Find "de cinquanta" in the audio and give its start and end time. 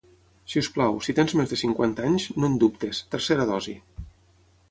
1.51-2.07